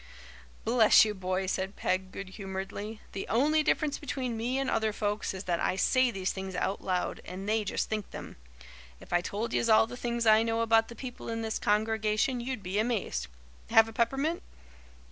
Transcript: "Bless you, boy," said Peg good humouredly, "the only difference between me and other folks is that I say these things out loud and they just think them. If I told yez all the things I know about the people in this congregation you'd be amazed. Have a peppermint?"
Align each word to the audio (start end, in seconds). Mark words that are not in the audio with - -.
"Bless 0.65 1.05
you, 1.05 1.13
boy," 1.13 1.45
said 1.45 1.75
Peg 1.75 2.11
good 2.11 2.29
humouredly, 2.29 3.01
"the 3.11 3.27
only 3.27 3.61
difference 3.61 3.99
between 3.99 4.35
me 4.35 4.57
and 4.57 4.67
other 4.67 4.91
folks 4.91 5.31
is 5.31 5.43
that 5.43 5.59
I 5.59 5.75
say 5.75 6.09
these 6.09 6.31
things 6.31 6.55
out 6.55 6.81
loud 6.81 7.21
and 7.23 7.47
they 7.47 7.63
just 7.63 7.87
think 7.87 8.09
them. 8.09 8.37
If 8.99 9.13
I 9.13 9.21
told 9.21 9.53
yez 9.53 9.69
all 9.69 9.85
the 9.85 9.95
things 9.95 10.25
I 10.25 10.41
know 10.41 10.61
about 10.61 10.87
the 10.87 10.95
people 10.95 11.29
in 11.29 11.43
this 11.43 11.59
congregation 11.59 12.39
you'd 12.41 12.63
be 12.63 12.79
amazed. 12.79 13.27
Have 13.69 13.87
a 13.87 13.93
peppermint?" 13.93 14.41